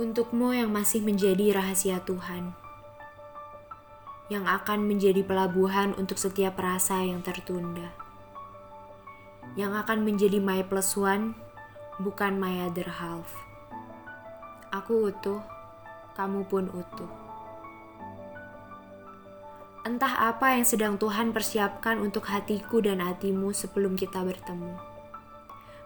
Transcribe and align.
Untukmu 0.00 0.56
yang 0.56 0.72
masih 0.72 1.04
menjadi 1.04 1.60
rahasia 1.60 2.00
Tuhan, 2.00 2.56
yang 4.32 4.48
akan 4.48 4.88
menjadi 4.88 5.20
pelabuhan 5.20 5.92
untuk 6.00 6.16
setiap 6.16 6.56
rasa 6.56 7.04
yang 7.04 7.20
tertunda, 7.20 7.92
yang 9.60 9.76
akan 9.76 10.00
menjadi 10.00 10.40
my 10.40 10.64
plus 10.64 10.96
one, 10.96 11.36
bukan 12.00 12.40
my 12.40 12.64
other 12.64 12.88
half. 12.88 13.28
Aku 14.72 15.12
utuh, 15.12 15.44
kamu 16.16 16.48
pun 16.48 16.72
utuh. 16.72 17.12
Entah 19.84 20.32
apa 20.32 20.56
yang 20.56 20.64
sedang 20.64 20.96
Tuhan 20.96 21.36
persiapkan 21.36 22.00
untuk 22.00 22.24
hatiku 22.24 22.80
dan 22.80 23.04
hatimu 23.04 23.52
sebelum 23.52 24.00
kita 24.00 24.24
bertemu 24.24 24.89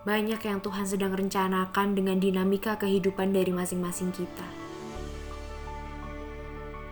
banyak 0.00 0.40
yang 0.40 0.64
Tuhan 0.64 0.88
sedang 0.88 1.12
rencanakan 1.12 1.92
dengan 1.92 2.16
dinamika 2.16 2.80
kehidupan 2.80 3.36
dari 3.36 3.52
masing-masing 3.52 4.08
kita. 4.16 4.48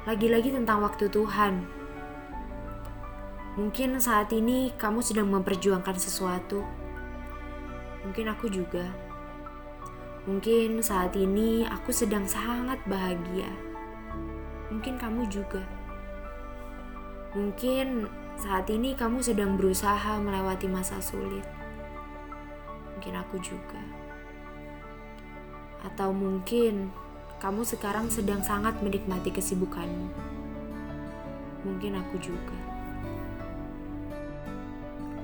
Lagi-lagi 0.04 0.52
tentang 0.52 0.84
waktu 0.84 1.08
Tuhan. 1.08 1.64
Mungkin 3.56 3.96
saat 3.96 4.28
ini 4.36 4.76
kamu 4.76 5.00
sedang 5.00 5.32
memperjuangkan 5.32 5.96
sesuatu. 5.96 6.60
Mungkin 8.04 8.28
aku 8.28 8.52
juga. 8.52 8.84
Mungkin 10.28 10.84
saat 10.84 11.16
ini 11.16 11.64
aku 11.64 11.88
sedang 11.88 12.28
sangat 12.28 12.76
bahagia. 12.84 13.48
Mungkin 14.68 15.00
kamu 15.00 15.24
juga. 15.32 15.64
Mungkin 17.32 18.04
saat 18.36 18.68
ini 18.68 18.92
kamu 18.92 19.24
sedang 19.24 19.56
berusaha 19.56 20.20
melewati 20.20 20.68
masa 20.68 21.00
sulit 21.00 21.67
mungkin 22.98 23.14
aku 23.14 23.38
juga. 23.38 23.78
Atau 25.86 26.10
mungkin 26.10 26.90
kamu 27.38 27.62
sekarang 27.62 28.10
sedang 28.10 28.42
sangat 28.42 28.74
menikmati 28.82 29.30
kesibukanmu. 29.30 30.10
Mungkin 31.62 31.94
aku 31.94 32.18
juga. 32.18 32.58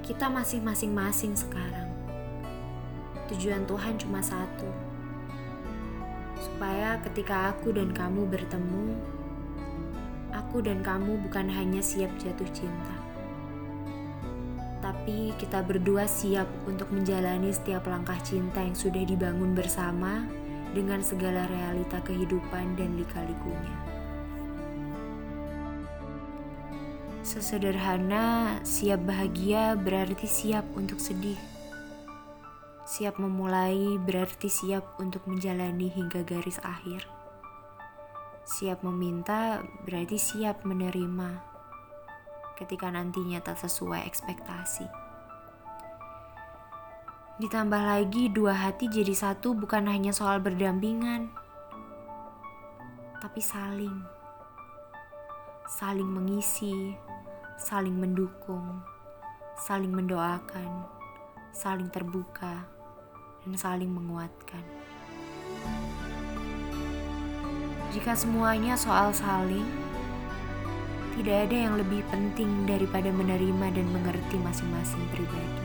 Kita 0.06 0.30
masih 0.30 0.62
masing-masing 0.62 1.34
sekarang. 1.34 1.90
Tujuan 3.34 3.66
Tuhan 3.66 3.98
cuma 3.98 4.22
satu. 4.22 4.70
Supaya 6.38 7.02
ketika 7.02 7.50
aku 7.50 7.74
dan 7.74 7.90
kamu 7.90 8.30
bertemu, 8.30 8.94
aku 10.30 10.62
dan 10.62 10.78
kamu 10.78 11.18
bukan 11.26 11.50
hanya 11.50 11.82
siap 11.82 12.14
jatuh 12.22 12.46
cinta 12.54 13.13
tapi 14.94 15.34
kita 15.34 15.58
berdua 15.66 16.06
siap 16.06 16.46
untuk 16.70 16.86
menjalani 16.94 17.50
setiap 17.50 17.90
langkah 17.90 18.14
cinta 18.22 18.62
yang 18.62 18.78
sudah 18.78 19.02
dibangun 19.02 19.50
bersama 19.50 20.22
dengan 20.70 21.02
segala 21.02 21.50
realita 21.50 21.98
kehidupan 22.06 22.78
dan 22.78 22.94
lika-likunya. 22.94 23.74
Sesederhana, 27.26 28.56
siap 28.62 29.02
bahagia 29.02 29.74
berarti 29.74 30.30
siap 30.30 30.62
untuk 30.78 31.02
sedih. 31.02 31.36
Siap 32.86 33.18
memulai 33.18 33.98
berarti 33.98 34.46
siap 34.46 34.94
untuk 35.02 35.26
menjalani 35.26 35.90
hingga 35.90 36.22
garis 36.22 36.62
akhir. 36.62 37.02
Siap 38.46 38.86
meminta 38.86 39.58
berarti 39.82 40.16
siap 40.16 40.62
menerima 40.62 41.53
ketika 42.54 42.90
nantinya 42.90 43.42
tak 43.42 43.58
sesuai 43.58 44.06
ekspektasi. 44.06 44.86
Ditambah 47.34 47.82
lagi 47.82 48.30
dua 48.30 48.54
hati 48.54 48.86
jadi 48.86 49.10
satu 49.10 49.58
bukan 49.58 49.90
hanya 49.90 50.14
soal 50.14 50.38
berdampingan, 50.38 51.34
tapi 53.18 53.42
saling. 53.42 54.06
Saling 55.66 56.06
mengisi, 56.06 56.94
saling 57.58 57.98
mendukung, 57.98 58.78
saling 59.58 59.90
mendoakan, 59.90 60.86
saling 61.50 61.90
terbuka, 61.90 62.62
dan 63.42 63.54
saling 63.58 63.90
menguatkan. 63.90 64.62
Jika 67.90 68.14
semuanya 68.14 68.78
soal 68.78 69.10
saling, 69.10 69.83
tidak 71.14 71.46
ada 71.46 71.56
yang 71.56 71.74
lebih 71.78 72.02
penting 72.10 72.66
daripada 72.66 73.06
menerima 73.14 73.66
dan 73.70 73.86
mengerti 73.94 74.36
masing-masing 74.42 75.02
pribadi. 75.14 75.62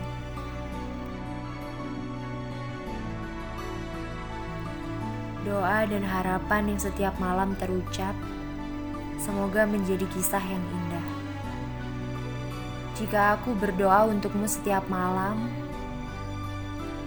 Doa 5.42 5.82
dan 5.90 6.06
harapan 6.06 6.70
yang 6.70 6.78
setiap 6.78 7.18
malam 7.18 7.58
terucap, 7.58 8.14
semoga 9.18 9.66
menjadi 9.66 10.06
kisah 10.14 10.44
yang 10.44 10.62
indah. 10.62 11.06
Jika 12.94 13.34
aku 13.34 13.56
berdoa 13.58 14.06
untukmu 14.06 14.46
setiap 14.46 14.86
malam, 14.86 15.50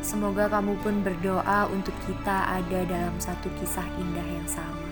semoga 0.03 0.51
kamu 0.51 0.75
pun 0.83 0.99
berdoa 0.99 1.71
untuk 1.71 1.95
kita 2.03 2.59
ada 2.59 2.79
dalam 2.83 3.15
satu 3.23 3.47
kisah 3.61 3.87
indah 4.01 4.27
yang 4.27 4.49
sama. 4.51 4.82